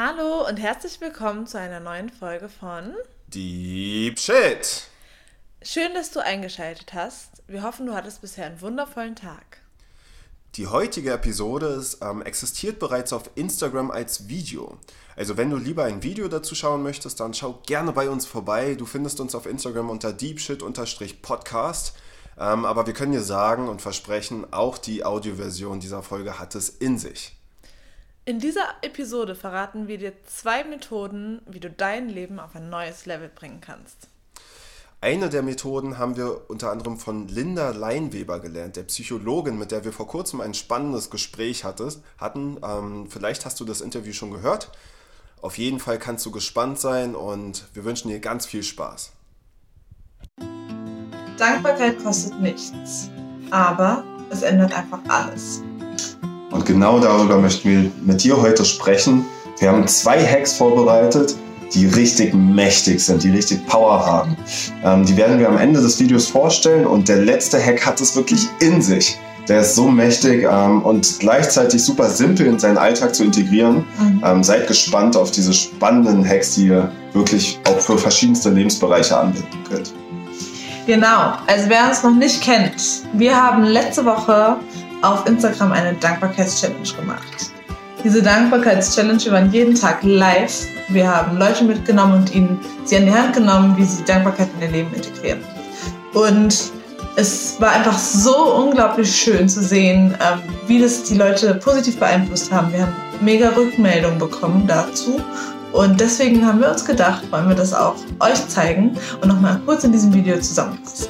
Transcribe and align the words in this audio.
Hallo 0.00 0.46
und 0.46 0.58
herzlich 0.58 1.00
willkommen 1.00 1.48
zu 1.48 1.58
einer 1.58 1.80
neuen 1.80 2.08
Folge 2.08 2.48
von 2.48 2.94
Deep 3.26 4.16
Shit. 4.16 4.84
Schön, 5.60 5.92
dass 5.92 6.12
du 6.12 6.20
eingeschaltet 6.24 6.94
hast. 6.94 7.42
Wir 7.48 7.64
hoffen, 7.64 7.86
du 7.86 7.94
hattest 7.94 8.20
bisher 8.20 8.46
einen 8.46 8.60
wundervollen 8.60 9.16
Tag. 9.16 9.58
Die 10.54 10.68
heutige 10.68 11.10
Episode 11.10 11.66
ist, 11.66 11.98
ähm, 12.00 12.22
existiert 12.22 12.78
bereits 12.78 13.12
auf 13.12 13.28
Instagram 13.34 13.90
als 13.90 14.28
Video. 14.28 14.78
Also 15.16 15.36
wenn 15.36 15.50
du 15.50 15.56
lieber 15.56 15.82
ein 15.82 16.04
Video 16.04 16.28
dazu 16.28 16.54
schauen 16.54 16.84
möchtest, 16.84 17.18
dann 17.18 17.34
schau 17.34 17.60
gerne 17.66 17.90
bei 17.90 18.08
uns 18.08 18.24
vorbei. 18.24 18.76
Du 18.76 18.86
findest 18.86 19.18
uns 19.18 19.34
auf 19.34 19.46
Instagram 19.46 19.90
unter 19.90 20.12
deepshit-podcast. 20.12 21.94
Ähm, 22.38 22.64
aber 22.64 22.86
wir 22.86 22.94
können 22.94 23.10
dir 23.10 23.22
sagen 23.22 23.68
und 23.68 23.82
versprechen, 23.82 24.46
auch 24.52 24.78
die 24.78 25.04
Audioversion 25.04 25.80
dieser 25.80 26.04
Folge 26.04 26.38
hat 26.38 26.54
es 26.54 26.68
in 26.68 26.98
sich. 26.98 27.37
In 28.28 28.40
dieser 28.40 28.74
Episode 28.82 29.34
verraten 29.34 29.88
wir 29.88 29.96
dir 29.96 30.12
zwei 30.26 30.62
Methoden, 30.62 31.40
wie 31.46 31.60
du 31.60 31.70
dein 31.70 32.10
Leben 32.10 32.38
auf 32.38 32.54
ein 32.54 32.68
neues 32.68 33.06
Level 33.06 33.30
bringen 33.34 33.62
kannst. 33.62 34.08
Eine 35.00 35.30
der 35.30 35.40
Methoden 35.40 35.96
haben 35.96 36.18
wir 36.18 36.50
unter 36.50 36.70
anderem 36.70 36.98
von 36.98 37.26
Linda 37.28 37.70
Leinweber 37.70 38.38
gelernt, 38.38 38.76
der 38.76 38.82
Psychologin, 38.82 39.58
mit 39.58 39.70
der 39.70 39.86
wir 39.86 39.94
vor 39.94 40.08
kurzem 40.08 40.42
ein 40.42 40.52
spannendes 40.52 41.08
Gespräch 41.08 41.64
hattest, 41.64 42.02
hatten. 42.18 42.58
Ähm, 42.62 43.06
vielleicht 43.08 43.46
hast 43.46 43.60
du 43.60 43.64
das 43.64 43.80
Interview 43.80 44.12
schon 44.12 44.30
gehört. 44.30 44.72
Auf 45.40 45.56
jeden 45.56 45.80
Fall 45.80 45.98
kannst 45.98 46.26
du 46.26 46.30
gespannt 46.30 46.78
sein 46.78 47.14
und 47.14 47.64
wir 47.72 47.84
wünschen 47.84 48.10
dir 48.10 48.20
ganz 48.20 48.44
viel 48.44 48.62
Spaß. 48.62 49.12
Dankbarkeit 51.38 51.98
kostet 52.04 52.38
nichts, 52.42 53.08
aber 53.50 54.04
es 54.28 54.42
ändert 54.42 54.74
einfach 54.74 55.00
alles. 55.08 55.62
Und 56.58 56.66
genau 56.66 56.98
darüber 56.98 57.38
möchten 57.38 57.70
wir 57.70 57.90
mit 58.04 58.24
dir 58.24 58.42
heute 58.42 58.64
sprechen. 58.64 59.24
Wir 59.60 59.68
haben 59.68 59.86
zwei 59.86 60.26
Hacks 60.26 60.54
vorbereitet, 60.54 61.36
die 61.72 61.86
richtig 61.86 62.34
mächtig 62.34 62.98
sind, 62.98 63.22
die 63.22 63.30
richtig 63.30 63.64
Power 63.68 64.04
haben. 64.04 64.36
Ähm, 64.82 65.06
die 65.06 65.16
werden 65.16 65.38
wir 65.38 65.48
am 65.48 65.56
Ende 65.56 65.80
des 65.80 66.00
Videos 66.00 66.26
vorstellen 66.26 66.84
und 66.84 67.08
der 67.08 67.18
letzte 67.18 67.64
Hack 67.64 67.86
hat 67.86 68.00
es 68.00 68.16
wirklich 68.16 68.48
in 68.58 68.82
sich. 68.82 69.16
Der 69.46 69.60
ist 69.60 69.76
so 69.76 69.86
mächtig 69.86 70.48
ähm, 70.50 70.82
und 70.82 71.20
gleichzeitig 71.20 71.80
super 71.84 72.10
simpel 72.10 72.46
in 72.46 72.58
seinen 72.58 72.76
Alltag 72.76 73.14
zu 73.14 73.22
integrieren. 73.22 73.84
Mhm. 74.00 74.24
Ähm, 74.26 74.42
seid 74.42 74.66
gespannt 74.66 75.16
auf 75.16 75.30
diese 75.30 75.54
spannenden 75.54 76.28
Hacks, 76.28 76.56
die 76.56 76.66
ihr 76.66 76.90
wirklich 77.12 77.60
auch 77.68 77.78
für 77.78 77.96
verschiedenste 77.96 78.50
Lebensbereiche 78.50 79.16
anwenden 79.16 79.62
könnt. 79.70 79.94
Genau, 80.88 81.34
also 81.46 81.68
wer 81.68 81.86
uns 81.88 82.02
noch 82.02 82.16
nicht 82.16 82.42
kennt, 82.42 82.82
wir 83.12 83.36
haben 83.36 83.62
letzte 83.62 84.04
Woche 84.04 84.56
auf 85.02 85.26
Instagram 85.26 85.72
eine 85.72 85.94
Dankbarkeits-Challenge 85.94 86.88
gemacht. 86.98 87.52
Diese 88.04 88.22
Dankbarkeits-Challenge 88.22 89.30
waren 89.30 89.52
jeden 89.52 89.74
Tag 89.74 90.02
live. 90.02 90.66
Wir 90.88 91.08
haben 91.08 91.36
Leute 91.36 91.64
mitgenommen 91.64 92.14
und 92.14 92.34
ihnen 92.34 92.60
sie 92.84 92.96
an 92.96 93.06
die 93.06 93.12
Hand 93.12 93.34
genommen, 93.34 93.76
wie 93.76 93.84
sie 93.84 94.04
Dankbarkeit 94.04 94.48
in 94.56 94.62
ihr 94.62 94.70
Leben 94.70 94.94
integrieren. 94.94 95.40
Und 96.14 96.72
es 97.16 97.60
war 97.60 97.72
einfach 97.72 97.98
so 97.98 98.54
unglaublich 98.54 99.14
schön 99.14 99.48
zu 99.48 99.60
sehen, 99.60 100.14
ähm, 100.20 100.38
wie 100.68 100.80
das 100.80 101.02
die 101.02 101.16
Leute 101.16 101.54
positiv 101.56 101.98
beeinflusst 101.98 102.52
haben. 102.52 102.72
Wir 102.72 102.82
haben 102.82 102.94
mega 103.20 103.48
Rückmeldungen 103.50 104.18
bekommen 104.18 104.64
dazu. 104.68 105.20
Und 105.72 106.00
deswegen 106.00 106.46
haben 106.46 106.60
wir 106.60 106.70
uns 106.70 106.84
gedacht, 106.84 107.30
wollen 107.30 107.48
wir 107.48 107.56
das 107.56 107.74
auch 107.74 107.96
euch 108.20 108.46
zeigen 108.48 108.96
und 109.20 109.28
nochmal 109.28 109.60
kurz 109.66 109.84
in 109.84 109.92
diesem 109.92 110.14
Video 110.14 110.38
zusammenfassen. 110.38 111.08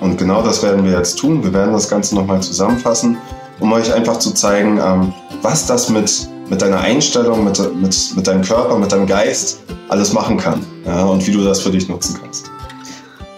Und 0.00 0.18
genau 0.18 0.42
das 0.42 0.62
werden 0.62 0.84
wir 0.84 0.92
jetzt 0.92 1.18
tun. 1.18 1.42
Wir 1.42 1.52
werden 1.52 1.72
das 1.72 1.88
Ganze 1.88 2.14
nochmal 2.14 2.42
zusammenfassen, 2.42 3.16
um 3.60 3.72
euch 3.72 3.92
einfach 3.92 4.18
zu 4.18 4.32
zeigen, 4.32 4.78
ähm, 4.78 5.12
was 5.42 5.66
das 5.66 5.88
mit, 5.88 6.28
mit 6.48 6.60
deiner 6.60 6.80
Einstellung, 6.80 7.44
mit, 7.44 7.58
mit, 7.74 8.12
mit 8.14 8.26
deinem 8.26 8.42
Körper, 8.42 8.78
mit 8.78 8.92
deinem 8.92 9.06
Geist 9.06 9.60
alles 9.88 10.12
machen 10.12 10.36
kann 10.36 10.64
ja, 10.84 11.04
und 11.04 11.26
wie 11.26 11.32
du 11.32 11.42
das 11.42 11.60
für 11.60 11.70
dich 11.70 11.88
nutzen 11.88 12.18
kannst. 12.20 12.50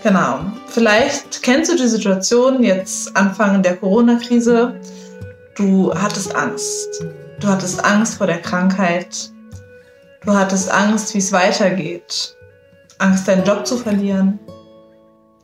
Genau. 0.02 0.40
Vielleicht 0.66 1.42
kennst 1.42 1.70
du 1.70 1.76
die 1.76 1.86
Situation 1.86 2.62
jetzt 2.62 3.16
Anfang 3.16 3.62
der 3.62 3.76
Corona-Krise. 3.76 4.74
Du 5.56 5.92
hattest 5.94 6.34
Angst. 6.34 7.04
Du 7.40 7.48
hattest 7.48 7.84
Angst 7.84 8.14
vor 8.14 8.26
der 8.26 8.40
Krankheit. 8.40 9.30
Du 10.24 10.32
hattest 10.32 10.70
Angst, 10.72 11.14
wie 11.14 11.18
es 11.18 11.32
weitergeht. 11.32 12.36
Angst, 12.98 13.28
deinen 13.28 13.44
Job 13.44 13.66
zu 13.66 13.76
verlieren. 13.76 14.38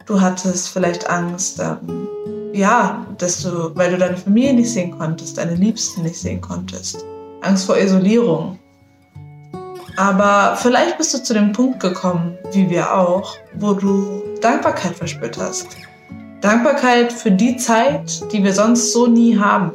Du 0.08 0.18
hattest 0.18 0.70
vielleicht 0.70 1.08
Angst, 1.10 1.60
ähm, 1.60 2.08
ja, 2.54 3.06
dass 3.18 3.42
du, 3.42 3.76
weil 3.76 3.90
du 3.90 3.98
deine 3.98 4.16
Familie 4.16 4.54
nicht 4.54 4.72
sehen 4.72 4.98
konntest, 4.98 5.36
deine 5.36 5.54
Liebsten 5.54 6.00
nicht 6.02 6.18
sehen 6.18 6.40
konntest. 6.40 7.04
Angst 7.42 7.66
vor 7.66 7.76
Isolierung. 7.76 8.58
Aber 9.98 10.56
vielleicht 10.56 10.96
bist 10.96 11.12
du 11.12 11.22
zu 11.22 11.34
dem 11.34 11.52
Punkt 11.52 11.80
gekommen, 11.80 12.38
wie 12.52 12.70
wir 12.70 12.96
auch, 12.96 13.36
wo 13.56 13.74
du 13.74 14.22
Dankbarkeit 14.40 14.96
verspürt 14.96 15.36
hast. 15.36 15.66
Dankbarkeit 16.40 17.12
für 17.12 17.30
die 17.30 17.58
Zeit, 17.58 18.32
die 18.32 18.42
wir 18.42 18.54
sonst 18.54 18.94
so 18.94 19.06
nie 19.06 19.38
haben. 19.38 19.72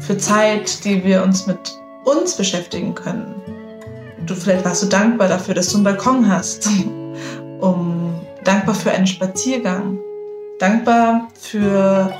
Für 0.00 0.18
Zeit, 0.18 0.84
die 0.84 1.04
wir 1.04 1.22
uns 1.22 1.46
mit 1.46 1.78
uns 2.06 2.34
beschäftigen 2.34 2.92
können. 2.92 3.36
Du 4.26 4.34
vielleicht 4.34 4.64
warst 4.64 4.82
du 4.82 4.86
dankbar 4.88 5.28
dafür, 5.28 5.54
dass 5.54 5.68
du 5.68 5.76
einen 5.76 5.84
Balkon 5.84 6.28
hast, 6.28 6.68
um 7.60 8.01
dankbar 8.44 8.74
für 8.74 8.90
einen 8.90 9.06
Spaziergang, 9.06 9.98
dankbar 10.58 11.28
für 11.38 12.12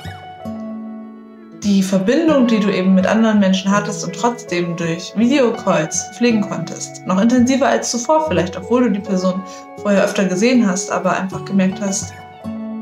die 1.63 1.81
Verbindung, 1.81 2.47
die 2.47 2.59
du 2.59 2.69
eben 2.69 2.93
mit 2.93 3.07
anderen 3.07 3.39
Menschen 3.39 3.71
hattest 3.71 4.03
und 4.03 4.13
trotzdem 4.13 4.75
durch 4.75 5.13
Videocalls 5.15 6.03
pflegen 6.17 6.41
konntest. 6.41 7.05
Noch 7.07 7.21
intensiver 7.21 7.67
als 7.67 7.89
zuvor 7.89 8.27
vielleicht, 8.27 8.57
obwohl 8.57 8.83
du 8.83 8.91
die 8.91 8.99
Person 8.99 9.41
vorher 9.81 10.03
öfter 10.03 10.25
gesehen 10.25 10.67
hast, 10.67 10.91
aber 10.91 11.13
einfach 11.13 11.45
gemerkt 11.45 11.79
hast, 11.79 12.11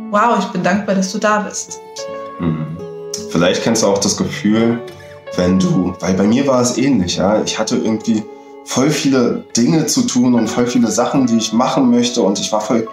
wow, 0.09 0.37
ich 0.39 0.45
bin 0.47 0.63
dankbar, 0.63 0.95
dass 0.95 1.11
du 1.11 1.19
da 1.19 1.39
bist. 1.39 1.79
Mhm. 2.39 2.77
Vielleicht 3.29 3.63
kennst 3.63 3.83
du 3.83 3.87
auch 3.87 3.99
das 3.99 4.17
Gefühl, 4.17 4.79
wenn 5.37 5.59
du, 5.59 5.93
weil 5.99 6.15
bei 6.15 6.23
mir 6.23 6.47
war 6.47 6.61
es 6.61 6.77
ähnlich, 6.77 7.17
ja, 7.17 7.41
ich 7.43 7.57
hatte 7.57 7.77
irgendwie 7.77 8.23
voll 8.65 8.89
viele 8.89 9.43
Dinge 9.55 9.85
zu 9.85 10.01
tun 10.03 10.33
und 10.33 10.47
voll 10.47 10.67
viele 10.67 10.89
Sachen, 10.89 11.27
die 11.27 11.37
ich 11.37 11.53
machen 11.53 11.89
möchte 11.89 12.21
und 12.21 12.39
ich 12.39 12.51
war 12.51 12.61
voll 12.61 12.87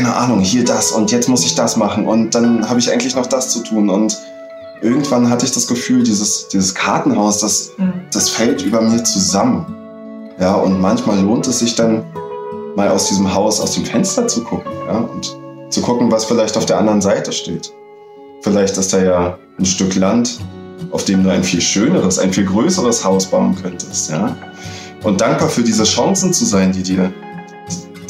keine 0.00 0.16
Ahnung, 0.16 0.40
hier 0.40 0.64
das 0.64 0.92
und 0.92 1.12
jetzt 1.12 1.28
muss 1.28 1.44
ich 1.44 1.54
das 1.54 1.76
machen 1.76 2.06
und 2.06 2.34
dann 2.34 2.68
habe 2.70 2.80
ich 2.80 2.90
eigentlich 2.90 3.14
noch 3.14 3.26
das 3.26 3.50
zu 3.50 3.62
tun 3.62 3.90
und 3.90 4.16
irgendwann 4.80 5.28
hatte 5.28 5.44
ich 5.44 5.52
das 5.52 5.66
Gefühl, 5.66 6.02
dieses, 6.02 6.48
dieses 6.48 6.74
Kartenhaus, 6.74 7.40
das, 7.40 7.72
mhm. 7.76 7.92
das 8.10 8.30
fällt 8.30 8.62
über 8.62 8.80
mir 8.80 9.04
zusammen. 9.04 9.66
Ja, 10.38 10.54
und 10.54 10.80
manchmal 10.80 11.20
lohnt 11.20 11.46
es 11.48 11.58
sich 11.58 11.74
dann 11.74 12.02
mal 12.76 12.88
aus 12.88 13.08
diesem 13.08 13.34
Haus, 13.34 13.60
aus 13.60 13.72
dem 13.72 13.84
Fenster 13.84 14.26
zu 14.26 14.42
gucken 14.42 14.72
ja, 14.86 15.00
und 15.00 15.36
zu 15.68 15.82
gucken, 15.82 16.10
was 16.10 16.24
vielleicht 16.24 16.56
auf 16.56 16.64
der 16.64 16.78
anderen 16.78 17.02
Seite 17.02 17.30
steht. 17.30 17.70
Vielleicht 18.40 18.78
ist 18.78 18.94
da 18.94 19.02
ja 19.02 19.38
ein 19.58 19.66
Stück 19.66 19.96
Land, 19.96 20.40
auf 20.92 21.04
dem 21.04 21.22
du 21.24 21.30
ein 21.30 21.44
viel 21.44 21.60
schöneres, 21.60 22.18
ein 22.18 22.32
viel 22.32 22.46
größeres 22.46 23.04
Haus 23.04 23.26
bauen 23.26 23.54
könntest. 23.62 24.10
Ja? 24.10 24.34
Und 25.02 25.20
dankbar 25.20 25.50
für 25.50 25.62
diese 25.62 25.84
Chancen 25.84 26.32
zu 26.32 26.46
sein, 26.46 26.72
die 26.72 26.82
dir 26.82 27.12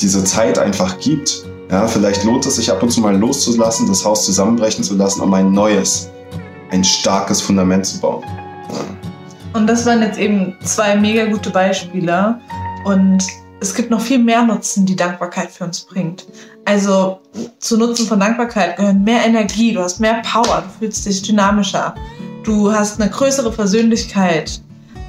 diese 0.00 0.22
Zeit 0.22 0.56
einfach 0.56 1.00
gibt. 1.00 1.49
Ja, 1.70 1.86
vielleicht 1.86 2.24
lohnt 2.24 2.44
es 2.46 2.56
sich 2.56 2.70
ab 2.70 2.82
und 2.82 2.90
zu 2.90 3.00
mal 3.00 3.16
loszulassen, 3.16 3.86
das 3.86 4.04
Haus 4.04 4.24
zusammenbrechen 4.24 4.82
zu 4.82 4.96
lassen, 4.96 5.20
um 5.20 5.32
ein 5.34 5.52
neues, 5.52 6.10
ein 6.70 6.82
starkes 6.82 7.40
Fundament 7.40 7.86
zu 7.86 8.00
bauen. 8.00 8.24
Und 9.52 9.68
das 9.68 9.86
waren 9.86 10.02
jetzt 10.02 10.18
eben 10.18 10.56
zwei 10.64 10.96
mega 10.96 11.26
gute 11.26 11.50
Beispiele. 11.50 12.40
Und 12.84 13.24
es 13.60 13.72
gibt 13.74 13.90
noch 13.90 14.00
viel 14.00 14.18
mehr 14.18 14.42
Nutzen, 14.42 14.84
die 14.84 14.96
Dankbarkeit 14.96 15.50
für 15.50 15.64
uns 15.64 15.80
bringt. 15.80 16.26
Also 16.64 17.20
zu 17.60 17.76
Nutzen 17.76 18.06
von 18.06 18.18
Dankbarkeit 18.18 18.76
gehören 18.76 19.04
mehr 19.04 19.24
Energie, 19.24 19.72
du 19.72 19.80
hast 19.80 20.00
mehr 20.00 20.22
Power, 20.22 20.62
du 20.62 20.78
fühlst 20.78 21.06
dich 21.06 21.22
dynamischer, 21.22 21.94
du 22.42 22.72
hast 22.72 23.00
eine 23.00 23.10
größere 23.10 23.50
Persönlichkeit, 23.52 24.60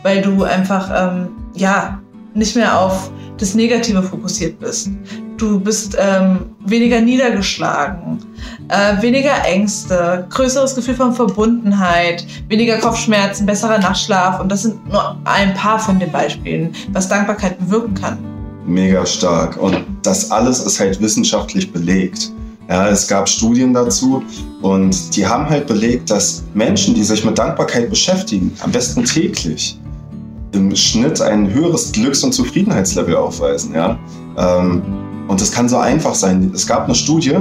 weil 0.03 0.21
du 0.21 0.43
einfach 0.43 0.89
ähm, 0.93 1.29
ja 1.55 1.99
nicht 2.33 2.55
mehr 2.55 2.79
auf 2.79 3.11
das 3.37 3.55
Negative 3.55 4.03
fokussiert 4.03 4.59
bist. 4.59 4.89
Du 5.41 5.59
bist 5.59 5.97
ähm, 5.99 6.51
weniger 6.63 7.01
niedergeschlagen, 7.01 8.19
äh, 8.67 9.01
weniger 9.01 9.43
Ängste, 9.43 10.27
größeres 10.29 10.75
Gefühl 10.75 10.93
von 10.93 11.15
Verbundenheit, 11.15 12.27
weniger 12.47 12.77
Kopfschmerzen, 12.77 13.47
besserer 13.47 13.79
Nachtschlaf. 13.79 14.39
Und 14.39 14.51
das 14.51 14.61
sind 14.61 14.87
nur 14.87 15.17
ein 15.23 15.55
paar 15.55 15.79
von 15.79 15.97
den 15.97 16.11
Beispielen, 16.11 16.75
was 16.93 17.09
Dankbarkeit 17.09 17.57
bewirken 17.57 17.95
kann. 17.95 18.19
Mega 18.67 19.03
stark. 19.03 19.57
Und 19.57 19.83
das 20.03 20.29
alles 20.29 20.59
ist 20.59 20.79
halt 20.79 21.01
wissenschaftlich 21.01 21.73
belegt. 21.73 22.31
Ja, 22.69 22.87
es 22.89 23.07
gab 23.07 23.27
Studien 23.27 23.73
dazu 23.73 24.21
und 24.61 25.15
die 25.15 25.25
haben 25.25 25.49
halt 25.49 25.65
belegt, 25.65 26.11
dass 26.11 26.43
Menschen, 26.53 26.93
die 26.93 27.03
sich 27.03 27.25
mit 27.25 27.39
Dankbarkeit 27.39 27.89
beschäftigen, 27.89 28.53
am 28.59 28.71
besten 28.71 29.03
täglich, 29.05 29.79
im 30.51 30.75
Schnitt 30.75 31.19
ein 31.19 31.51
höheres 31.51 31.91
Glücks- 31.91 32.23
und 32.23 32.31
Zufriedenheitslevel 32.31 33.15
aufweisen. 33.15 33.73
Ja? 33.73 33.97
Ähm, 34.37 34.83
und 35.31 35.39
das 35.39 35.49
kann 35.49 35.69
so 35.69 35.77
einfach 35.77 36.13
sein. 36.13 36.51
Es 36.53 36.67
gab 36.67 36.83
eine 36.83 36.93
Studie, 36.93 37.37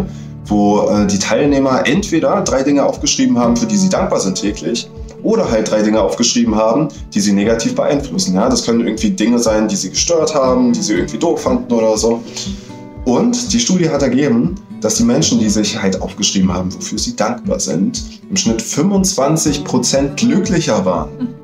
wo 0.46 0.88
äh, 0.88 1.08
die 1.08 1.18
Teilnehmer 1.18 1.82
entweder 1.88 2.40
drei 2.42 2.62
Dinge 2.62 2.84
aufgeschrieben 2.84 3.36
haben, 3.36 3.56
für 3.56 3.66
die 3.66 3.76
sie 3.76 3.88
dankbar 3.88 4.20
sind 4.20 4.40
täglich, 4.40 4.88
oder 5.24 5.50
halt 5.50 5.68
drei 5.68 5.82
Dinge 5.82 6.00
aufgeschrieben 6.00 6.54
haben, 6.54 6.86
die 7.12 7.18
sie 7.18 7.32
negativ 7.32 7.74
beeinflussen. 7.74 8.34
Ja, 8.34 8.48
das 8.48 8.64
können 8.64 8.86
irgendwie 8.86 9.10
Dinge 9.10 9.40
sein, 9.40 9.66
die 9.66 9.74
sie 9.74 9.90
gestört 9.90 10.36
haben, 10.36 10.72
die 10.72 10.80
sie 10.80 10.94
irgendwie 10.94 11.18
doof 11.18 11.42
fanden 11.42 11.72
oder 11.72 11.96
so. 11.98 12.22
Und 13.06 13.52
die 13.52 13.58
Studie 13.58 13.90
hat 13.90 14.02
ergeben, 14.02 14.54
dass 14.80 14.94
die 14.94 15.04
Menschen, 15.04 15.40
die 15.40 15.48
sich 15.48 15.82
halt 15.82 16.00
aufgeschrieben 16.00 16.52
haben, 16.52 16.72
wofür 16.72 16.96
sie 16.96 17.16
dankbar 17.16 17.58
sind, 17.58 18.02
im 18.30 18.36
Schnitt 18.36 18.62
25% 18.62 20.14
glücklicher 20.14 20.84
waren. 20.84 21.34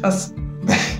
Krass. 0.00 0.32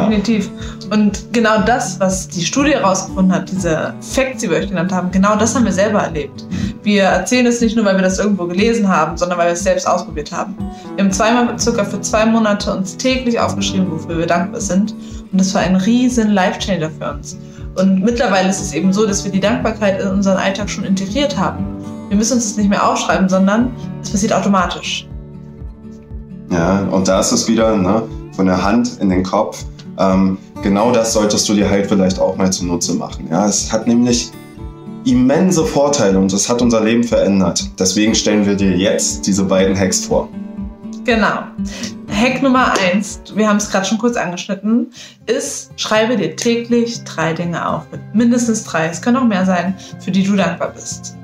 Definitiv. 0.00 0.50
Und 0.90 1.32
genau 1.32 1.62
das, 1.62 1.98
was 2.00 2.28
die 2.28 2.44
Studie 2.44 2.72
herausgefunden 2.72 3.34
hat, 3.34 3.50
diese 3.50 3.94
Facts, 4.00 4.42
die 4.42 4.50
wir 4.50 4.58
euch 4.58 4.68
genannt 4.68 4.92
haben, 4.92 5.10
genau 5.10 5.36
das 5.36 5.54
haben 5.54 5.64
wir 5.64 5.72
selber 5.72 6.00
erlebt. 6.00 6.44
Wir 6.82 7.04
erzählen 7.04 7.46
es 7.46 7.60
nicht 7.60 7.76
nur, 7.76 7.84
weil 7.84 7.96
wir 7.96 8.02
das 8.02 8.18
irgendwo 8.18 8.46
gelesen 8.46 8.88
haben, 8.88 9.16
sondern 9.16 9.38
weil 9.38 9.46
wir 9.46 9.54
es 9.54 9.62
selbst 9.62 9.86
ausprobiert 9.86 10.30
haben. 10.30 10.54
Wir 10.96 11.04
haben 11.04 11.12
zweimal 11.12 11.58
circa 11.58 11.84
für 11.84 12.00
zwei 12.00 12.26
Monate 12.26 12.74
uns 12.74 12.96
täglich 12.96 13.38
aufgeschrieben, 13.40 13.90
wofür 13.90 14.18
wir 14.18 14.26
dankbar 14.26 14.60
sind. 14.60 14.92
Und 15.32 15.40
das 15.40 15.54
war 15.54 15.62
ein 15.62 15.76
riesen 15.76 16.30
Life-Changer 16.32 16.90
für 16.90 17.10
uns. 17.10 17.38
Und 17.76 18.02
mittlerweile 18.04 18.48
ist 18.48 18.60
es 18.60 18.72
eben 18.72 18.92
so, 18.92 19.06
dass 19.06 19.24
wir 19.24 19.32
die 19.32 19.40
Dankbarkeit 19.40 20.00
in 20.00 20.08
unseren 20.08 20.36
Alltag 20.36 20.70
schon 20.70 20.84
integriert 20.84 21.36
haben. 21.36 21.66
Wir 22.08 22.16
müssen 22.16 22.34
uns 22.34 22.48
das 22.48 22.56
nicht 22.56 22.68
mehr 22.68 22.86
aufschreiben, 22.86 23.28
sondern 23.28 23.72
es 24.02 24.10
passiert 24.10 24.32
automatisch. 24.32 25.08
Ja, 26.50 26.80
und 26.90 27.08
da 27.08 27.18
ist 27.18 27.32
es 27.32 27.48
wieder 27.48 27.76
ne, 27.76 28.02
von 28.36 28.46
der 28.46 28.62
Hand 28.62 28.98
in 29.00 29.08
den 29.08 29.24
Kopf. 29.24 29.64
Ähm, 29.98 30.38
genau 30.62 30.92
das 30.92 31.12
solltest 31.12 31.48
du 31.48 31.54
dir 31.54 31.68
halt 31.68 31.86
vielleicht 31.86 32.18
auch 32.18 32.36
mal 32.36 32.52
zunutze 32.52 32.94
machen. 32.94 33.28
Ja, 33.30 33.46
es 33.46 33.72
hat 33.72 33.86
nämlich 33.86 34.30
immense 35.04 35.64
Vorteile 35.64 36.18
und 36.18 36.32
es 36.32 36.48
hat 36.48 36.62
unser 36.62 36.82
Leben 36.82 37.04
verändert. 37.04 37.68
Deswegen 37.78 38.14
stellen 38.14 38.46
wir 38.46 38.54
dir 38.54 38.76
jetzt 38.76 39.26
diese 39.26 39.44
beiden 39.44 39.78
Hacks 39.78 40.06
vor. 40.06 40.28
Genau. 41.04 41.42
Hack 42.08 42.42
Nummer 42.42 42.72
eins, 42.78 43.20
wir 43.34 43.48
haben 43.48 43.58
es 43.58 43.70
gerade 43.70 43.84
schon 43.84 43.98
kurz 43.98 44.16
angeschnitten, 44.16 44.90
ist, 45.26 45.70
schreibe 45.76 46.16
dir 46.16 46.34
täglich 46.36 47.02
drei 47.04 47.34
Dinge 47.34 47.68
auf. 47.68 47.82
Mindestens 48.14 48.64
drei, 48.64 48.86
es 48.86 49.02
können 49.02 49.18
auch 49.18 49.24
mehr 49.24 49.44
sein, 49.44 49.74
für 50.02 50.10
die 50.10 50.22
du 50.22 50.34
dankbar 50.36 50.72
bist. 50.74 51.16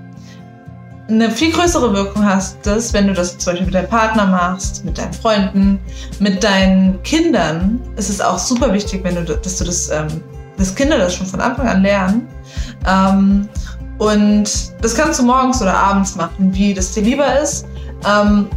Eine 1.11 1.29
viel 1.29 1.51
größere 1.51 1.93
Wirkung 1.93 2.25
hast 2.25 2.59
das, 2.63 2.93
wenn 2.93 3.09
du 3.09 3.15
das 3.15 3.37
zum 3.37 3.53
Beispiel 3.53 3.67
mit 3.67 3.75
deinem 3.75 3.89
Partner 3.89 4.27
machst, 4.27 4.85
mit 4.85 4.97
deinen 4.97 5.13
Freunden, 5.13 5.81
mit 6.21 6.45
deinen 6.45 7.03
Kindern. 7.03 7.81
Es 7.97 8.09
ist 8.09 8.25
auch 8.25 8.39
super 8.39 8.73
wichtig, 8.73 9.03
wenn 9.03 9.17
du, 9.17 9.25
dass 9.25 9.57
du 9.57 9.65
das, 9.65 9.91
ähm, 9.91 10.23
dass 10.57 10.73
Kinder 10.73 10.99
das 10.99 11.17
schon 11.17 11.27
von 11.27 11.41
Anfang 11.41 11.67
an 11.67 11.83
lernen. 11.83 12.29
Ähm, 12.87 13.49
und 13.99 14.49
das 14.81 14.95
kannst 14.95 15.19
du 15.19 15.25
morgens 15.25 15.61
oder 15.61 15.75
abends 15.75 16.15
machen, 16.15 16.55
wie 16.55 16.73
das 16.73 16.93
dir 16.93 17.03
lieber 17.03 17.41
ist. 17.41 17.67
Ähm, 18.09 18.49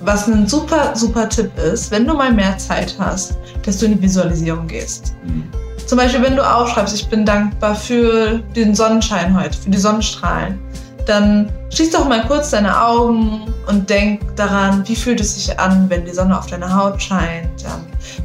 was 0.00 0.26
ein 0.28 0.48
super, 0.48 0.96
super 0.96 1.28
Tipp 1.28 1.50
ist, 1.58 1.90
wenn 1.90 2.06
du 2.06 2.14
mal 2.14 2.32
mehr 2.32 2.56
Zeit 2.56 2.96
hast, 2.98 3.36
dass 3.66 3.78
du 3.78 3.86
in 3.86 3.96
die 3.96 4.02
Visualisierung 4.02 4.66
gehst. 4.66 5.14
Mhm. 5.26 5.44
Zum 5.86 5.98
Beispiel, 5.98 6.22
wenn 6.22 6.36
du 6.36 6.42
aufschreibst, 6.42 6.94
ich 6.94 7.06
bin 7.08 7.26
dankbar 7.26 7.74
für 7.74 8.38
den 8.56 8.74
Sonnenschein 8.74 9.38
heute, 9.38 9.58
für 9.58 9.68
die 9.68 9.78
Sonnenstrahlen, 9.78 10.58
dann 11.06 11.50
schließ 11.70 11.90
doch 11.90 12.08
mal 12.08 12.24
kurz 12.26 12.50
deine 12.50 12.82
Augen 12.82 13.52
und 13.66 13.88
denk 13.88 14.36
daran, 14.36 14.86
wie 14.86 14.96
fühlt 14.96 15.20
es 15.20 15.34
sich 15.34 15.58
an, 15.58 15.86
wenn 15.88 16.04
die 16.04 16.12
Sonne 16.12 16.38
auf 16.38 16.46
deine 16.46 16.74
Haut 16.74 17.02
scheint. 17.02 17.64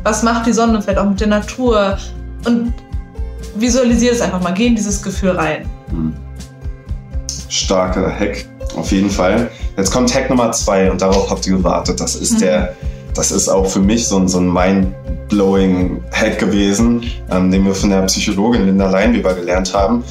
Was 0.04 0.24
macht 0.24 0.46
die 0.46 0.54
Sonne 0.54 0.82
vielleicht 0.82 1.00
auch 1.00 1.10
mit 1.10 1.20
der 1.20 1.28
Natur? 1.28 1.98
Und 2.46 2.74
visualisiere 3.56 4.14
es 4.14 4.22
einfach 4.22 4.42
mal, 4.42 4.54
geh 4.54 4.68
in 4.68 4.76
dieses 4.76 5.02
Gefühl 5.02 5.32
rein. 5.32 5.70
Mhm. 5.92 6.14
Starker 7.50 8.12
Hack, 8.12 8.46
auf 8.76 8.92
jeden 8.92 9.10
Fall. 9.10 9.50
Jetzt 9.78 9.92
kommt 9.92 10.14
Hack 10.14 10.30
Nummer 10.30 10.52
zwei 10.52 10.92
und 10.92 11.02
darauf 11.02 11.30
habt 11.30 11.48
ihr 11.48 11.58
gewartet. 11.58 12.00
Das 12.00 12.16
ist 12.16 12.34
mhm. 12.34 12.40
der, 12.40 12.76
das 13.14 13.32
ist 13.32 13.48
auch 13.48 13.66
für 13.66 13.80
mich 13.80 14.08
so 14.08 14.18
ein, 14.18 14.28
so 14.28 14.40
ein 14.40 14.52
mind-blowing 14.52 16.04
Hack 16.12 16.40
gewesen, 16.40 17.04
ähm, 17.32 17.52
den 17.52 17.66
wir 17.66 17.74
von 17.74 17.90
der 17.90 18.02
Psychologin 18.04 18.66
Linda 18.66 18.90
Leinweber 18.90 19.34
gelernt 19.34 19.74
haben. 19.74 20.04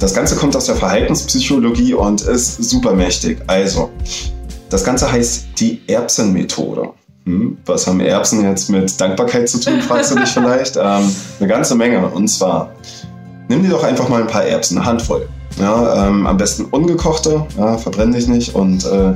Das 0.00 0.14
Ganze 0.14 0.34
kommt 0.34 0.56
aus 0.56 0.64
der 0.64 0.76
Verhaltenspsychologie 0.76 1.92
und 1.92 2.22
ist 2.22 2.64
super 2.64 2.94
mächtig. 2.94 3.38
Also, 3.46 3.90
das 4.70 4.82
Ganze 4.82 5.12
heißt 5.12 5.48
die 5.58 5.82
Erbsenmethode. 5.86 6.88
Hm, 7.26 7.58
was 7.66 7.86
haben 7.86 8.00
Erbsen 8.00 8.42
jetzt 8.42 8.70
mit 8.70 8.98
Dankbarkeit 8.98 9.46
zu 9.46 9.60
tun, 9.60 9.82
fragst 9.82 10.10
du 10.10 10.18
dich 10.18 10.30
vielleicht? 10.30 10.76
Ähm, 10.82 11.14
eine 11.38 11.48
ganze 11.48 11.74
Menge. 11.74 12.06
Und 12.06 12.28
zwar, 12.28 12.72
nimm 13.48 13.62
dir 13.62 13.68
doch 13.68 13.84
einfach 13.84 14.08
mal 14.08 14.22
ein 14.22 14.26
paar 14.26 14.44
Erbsen, 14.44 14.78
eine 14.78 14.86
Handvoll. 14.86 15.28
Ja, 15.58 16.08
ähm, 16.08 16.26
am 16.26 16.38
besten 16.38 16.64
ungekochte, 16.64 17.44
ja, 17.58 17.76
verbrenn 17.76 18.12
dich 18.12 18.26
nicht 18.26 18.54
und 18.54 18.86
äh, 18.86 19.12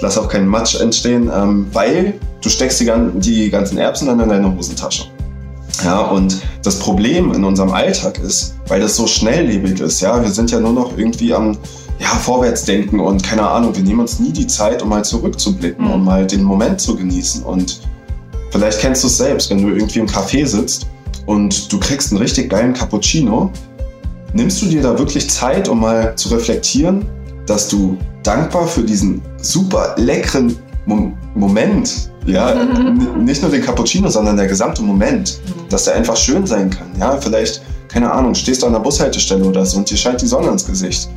lass 0.00 0.18
auch 0.18 0.28
keinen 0.28 0.48
Matsch 0.48 0.80
entstehen, 0.80 1.30
ähm, 1.32 1.66
weil 1.72 2.14
du 2.42 2.48
steckst 2.48 2.80
die, 2.80 2.90
die 3.20 3.50
ganzen 3.50 3.78
Erbsen 3.78 4.08
dann 4.08 4.18
in 4.18 4.28
deine 4.28 4.56
Hosentasche. 4.56 5.04
Ja, 5.84 6.00
und 6.00 6.38
das 6.62 6.78
Problem 6.78 7.32
in 7.32 7.44
unserem 7.44 7.72
Alltag 7.72 8.18
ist, 8.18 8.54
weil 8.68 8.80
das 8.80 8.96
so 8.96 9.06
schnelllebig 9.06 9.80
ist, 9.80 10.00
ja, 10.00 10.20
wir 10.22 10.30
sind 10.30 10.50
ja 10.50 10.60
nur 10.60 10.72
noch 10.72 10.96
irgendwie 10.96 11.34
am 11.34 11.56
ja, 11.98 12.08
Vorwärtsdenken 12.08 13.00
und 13.00 13.22
keine 13.22 13.48
Ahnung, 13.48 13.74
wir 13.74 13.82
nehmen 13.82 14.00
uns 14.00 14.18
nie 14.18 14.32
die 14.32 14.46
Zeit, 14.46 14.82
um 14.82 14.90
mal 14.90 15.04
zurückzublicken, 15.04 15.90
um 15.90 16.04
mal 16.04 16.26
den 16.26 16.42
Moment 16.42 16.80
zu 16.80 16.96
genießen. 16.96 17.42
Und 17.42 17.80
vielleicht 18.50 18.80
kennst 18.80 19.02
du 19.02 19.08
es 19.08 19.16
selbst, 19.16 19.50
wenn 19.50 19.62
du 19.62 19.68
irgendwie 19.68 20.00
im 20.00 20.06
Café 20.06 20.46
sitzt 20.46 20.86
und 21.26 21.72
du 21.72 21.80
kriegst 21.80 22.12
einen 22.12 22.20
richtig 22.20 22.50
geilen 22.50 22.74
Cappuccino 22.74 23.50
Nimmst 24.36 24.60
du 24.60 24.66
dir 24.66 24.82
da 24.82 24.98
wirklich 24.98 25.30
Zeit, 25.30 25.66
um 25.66 25.80
mal 25.80 26.14
zu 26.16 26.28
reflektieren, 26.28 27.06
dass 27.46 27.68
du 27.68 27.96
dankbar 28.22 28.66
für 28.66 28.82
diesen 28.82 29.22
super 29.40 29.94
leckeren 29.96 30.58
Moment, 30.86 32.10
ja, 32.24 32.54
nicht 33.18 33.42
nur 33.42 33.50
den 33.50 33.62
Cappuccino, 33.62 34.08
sondern 34.08 34.36
der 34.36 34.46
gesamte 34.46 34.82
Moment, 34.82 35.40
mhm. 35.44 35.68
dass 35.68 35.84
der 35.84 35.94
einfach 35.96 36.16
schön 36.16 36.46
sein 36.46 36.70
kann, 36.70 36.88
ja, 36.98 37.16
vielleicht, 37.20 37.62
keine 37.88 38.10
Ahnung, 38.10 38.34
stehst 38.34 38.62
du 38.62 38.66
an 38.66 38.72
der 38.72 38.80
Bushaltestelle 38.80 39.44
oder 39.44 39.66
so 39.66 39.78
und 39.78 39.90
dir 39.90 39.96
scheint 39.96 40.22
die 40.22 40.26
Sonne 40.26 40.48
ins 40.48 40.66
Gesicht. 40.66 41.08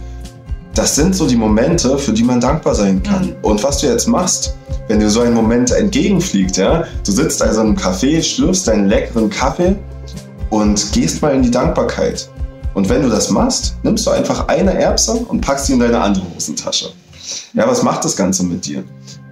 Das 0.73 0.95
sind 0.95 1.15
so 1.15 1.27
die 1.27 1.35
Momente, 1.35 1.97
für 1.97 2.13
die 2.13 2.23
man 2.23 2.39
dankbar 2.39 2.73
sein 2.73 3.01
kann. 3.03 3.27
Mhm. 3.27 3.35
Und 3.41 3.63
was 3.63 3.79
du 3.79 3.87
jetzt 3.87 4.07
machst, 4.07 4.55
wenn 4.87 4.99
dir 4.99 5.09
so 5.09 5.21
ein 5.21 5.33
Moment 5.33 5.71
entgegenfliegt, 5.71 6.57
ja, 6.57 6.83
du 7.05 7.11
sitzt 7.11 7.41
also 7.41 7.61
im 7.61 7.75
Café, 7.75 8.21
schlürfst 8.23 8.67
deinen 8.67 8.87
leckeren 8.87 9.29
Kaffee 9.29 9.75
und 10.49 10.91
gehst 10.93 11.21
mal 11.21 11.35
in 11.35 11.43
die 11.43 11.51
Dankbarkeit. 11.51 12.29
Und 12.73 12.87
wenn 12.89 13.01
du 13.01 13.09
das 13.09 13.29
machst, 13.29 13.75
nimmst 13.83 14.05
du 14.05 14.11
einfach 14.11 14.47
eine 14.47 14.73
Erbse 14.73 15.13
und 15.13 15.41
packst 15.41 15.67
sie 15.67 15.73
in 15.73 15.79
deine 15.79 15.99
andere 15.99 16.25
Hosentasche. 16.35 16.91
Ja, 17.53 17.67
was 17.67 17.83
macht 17.83 18.05
das 18.05 18.15
Ganze 18.15 18.43
mit 18.43 18.65
dir? 18.65 18.83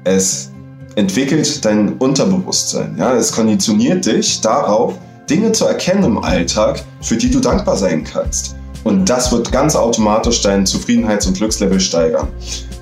Es 0.04 0.52
entwickelt 0.96 1.64
dein 1.64 1.94
Unterbewusstsein. 1.98 2.96
Ja, 2.98 3.14
es 3.14 3.32
konditioniert 3.32 4.06
dich 4.06 4.42
darauf, 4.42 4.96
Dinge 5.30 5.52
zu 5.52 5.66
erkennen 5.66 6.04
im 6.04 6.18
Alltag, 6.18 6.84
für 7.02 7.18
die 7.18 7.30
du 7.30 7.40
dankbar 7.40 7.78
sein 7.78 8.04
kannst. 8.04 8.56
Und 8.84 9.10
das 9.10 9.32
wird 9.32 9.52
ganz 9.52 9.76
automatisch 9.76 10.42
deinen 10.42 10.66
Zufriedenheits- 10.66 11.28
und 11.28 11.38
Glückslevel 11.38 11.80
steigern. 11.80 12.28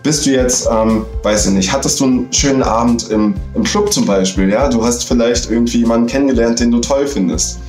Bist 0.03 0.25
du 0.25 0.31
jetzt, 0.31 0.67
ähm, 0.72 1.05
weiß 1.24 1.48
ich 1.48 1.53
nicht, 1.53 1.74
hattest 1.74 2.00
du 2.00 2.05
einen 2.05 2.27
schönen 2.31 2.62
Abend 2.62 3.10
im, 3.10 3.34
im 3.55 3.63
Club 3.63 3.91
zum 3.91 4.05
Beispiel, 4.05 4.50
ja? 4.50 4.69
Du 4.69 4.86
hast 4.86 5.05
vielleicht 5.05 5.50
irgendwie 5.50 5.79
jemanden 5.79 6.05
kennengelernt, 6.05 6.60
den 6.60 6.69
du 6.69 6.79
toll 6.79 7.07
findest 7.07 7.60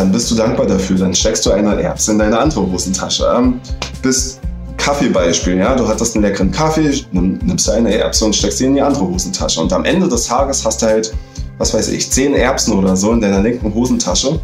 dann 0.00 0.12
bist 0.12 0.30
du 0.30 0.34
dankbar 0.34 0.66
dafür. 0.66 0.96
Dann 0.96 1.14
steckst 1.14 1.44
du 1.46 1.50
eine 1.50 1.80
Erbse 1.80 2.12
in 2.12 2.18
deine 2.18 2.38
andere 2.38 2.62
Hosentasche. 2.62 3.26
Ähm, 3.36 3.60
bis 4.02 4.40
Kaffeebeispiel, 4.80 5.58
ja, 5.58 5.76
du 5.76 5.86
hattest 5.86 6.16
einen 6.16 6.24
leckeren 6.24 6.50
Kaffee, 6.50 6.90
nimm, 7.12 7.38
nimmst 7.44 7.68
du 7.68 7.72
eine 7.72 7.94
Erbse 7.94 8.24
und 8.24 8.34
steckst 8.34 8.58
sie 8.58 8.64
in 8.64 8.74
die 8.74 8.80
andere 8.80 9.06
Hosentasche. 9.06 9.60
Und 9.60 9.72
am 9.72 9.84
Ende 9.84 10.08
des 10.08 10.26
Tages 10.26 10.64
hast 10.64 10.80
du 10.80 10.86
halt, 10.86 11.12
was 11.58 11.74
weiß 11.74 11.88
ich, 11.88 12.10
zehn 12.10 12.34
Erbsen 12.34 12.72
oder 12.72 12.96
so 12.96 13.12
in 13.12 13.20
deiner 13.20 13.40
linken 13.40 13.74
Hosentasche 13.74 14.40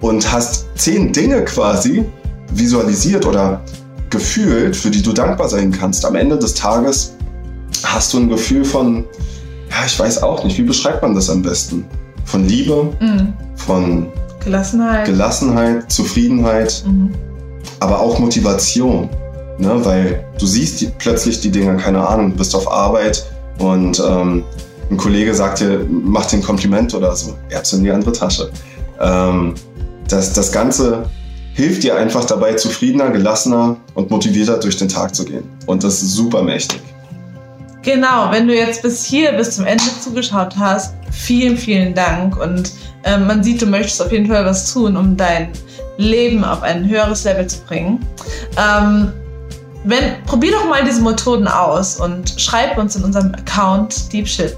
und 0.00 0.30
hast 0.30 0.66
zehn 0.76 1.10
Dinge 1.12 1.42
quasi 1.44 2.04
visualisiert 2.52 3.24
oder 3.24 3.62
gefühlt, 4.10 4.76
für 4.76 4.90
die 4.90 5.00
du 5.00 5.12
dankbar 5.12 5.48
sein 5.48 5.72
kannst. 5.72 6.04
Am 6.04 6.16
Ende 6.16 6.38
des 6.38 6.52
Tages 6.52 7.14
hast 7.82 8.12
du 8.12 8.18
ein 8.18 8.28
Gefühl 8.28 8.66
von, 8.66 9.06
ja, 9.70 9.86
ich 9.86 9.98
weiß 9.98 10.22
auch 10.22 10.44
nicht, 10.44 10.58
wie 10.58 10.64
beschreibt 10.64 11.02
man 11.02 11.14
das 11.14 11.30
am 11.30 11.40
besten? 11.40 11.86
Von 12.26 12.46
Liebe, 12.46 12.90
mhm. 13.00 13.32
von 13.56 14.08
Gelassenheit. 14.44 15.06
Gelassenheit, 15.06 15.90
Zufriedenheit, 15.90 16.84
mhm. 16.86 17.10
aber 17.80 18.00
auch 18.00 18.18
Motivation. 18.18 19.08
Ne? 19.62 19.84
Weil 19.84 20.24
du 20.38 20.46
siehst 20.46 20.80
die, 20.80 20.90
plötzlich 20.98 21.40
die 21.40 21.50
Dinge, 21.50 21.76
keine 21.76 22.06
Ahnung, 22.06 22.32
du 22.32 22.36
bist 22.36 22.54
auf 22.54 22.70
Arbeit 22.70 23.24
und 23.58 24.00
ähm, 24.00 24.42
ein 24.90 24.96
Kollege 24.96 25.32
sagt 25.32 25.60
dir, 25.60 25.86
mach 25.88 26.26
dir 26.26 26.38
ein 26.38 26.42
Kompliment 26.42 26.92
oder 26.94 27.14
so. 27.14 27.34
Er 27.48 27.58
hat 27.58 27.72
in 27.72 27.84
die 27.84 27.90
andere 27.90 28.12
Tasche. 28.12 28.50
Ähm, 29.00 29.54
das, 30.08 30.32
das 30.32 30.50
Ganze 30.50 31.04
hilft 31.54 31.84
dir 31.84 31.96
einfach 31.96 32.24
dabei, 32.24 32.54
zufriedener, 32.54 33.10
gelassener 33.10 33.76
und 33.94 34.10
motivierter 34.10 34.58
durch 34.58 34.76
den 34.76 34.88
Tag 34.88 35.14
zu 35.14 35.24
gehen. 35.24 35.44
Und 35.66 35.84
das 35.84 36.02
ist 36.02 36.14
super 36.14 36.42
mächtig. 36.42 36.80
Genau, 37.82 38.30
wenn 38.30 38.48
du 38.48 38.54
jetzt 38.54 38.82
bis 38.82 39.04
hier, 39.04 39.32
bis 39.32 39.52
zum 39.52 39.64
Ende 39.64 39.84
zugeschaut 40.00 40.56
hast, 40.58 40.94
vielen, 41.10 41.56
vielen 41.56 41.94
Dank. 41.94 42.36
Und 42.40 42.72
äh, 43.04 43.16
man 43.16 43.44
sieht, 43.44 43.62
du 43.62 43.66
möchtest 43.66 44.02
auf 44.02 44.10
jeden 44.10 44.26
Fall 44.26 44.44
was 44.44 44.72
tun, 44.72 44.96
um 44.96 45.16
dein 45.16 45.50
Leben 45.98 46.44
auf 46.44 46.62
ein 46.62 46.88
höheres 46.88 47.24
Level 47.24 47.46
zu 47.46 47.58
bringen. 47.60 48.04
Ähm, 48.56 49.12
wenn, 49.84 50.22
probier 50.24 50.52
doch 50.52 50.68
mal 50.68 50.84
diese 50.84 51.02
Methoden 51.02 51.48
aus 51.48 51.98
und 52.00 52.34
schreib 52.40 52.78
uns 52.78 52.96
in 52.96 53.04
unserem 53.04 53.34
Account 53.34 54.12
Deep 54.12 54.28
Shit, 54.28 54.56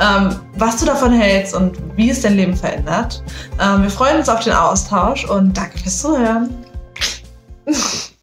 ähm, 0.00 0.36
was 0.56 0.78
du 0.78 0.86
davon 0.86 1.12
hältst 1.12 1.54
und 1.54 1.78
wie 1.96 2.10
es 2.10 2.22
dein 2.22 2.34
Leben 2.36 2.56
verändert. 2.56 3.22
Ähm, 3.60 3.82
wir 3.82 3.90
freuen 3.90 4.18
uns 4.18 4.28
auf 4.28 4.40
den 4.40 4.52
Austausch 4.52 5.24
und 5.24 5.56
danke 5.56 5.78
fürs 5.78 6.00
Zuhören. 6.02 6.50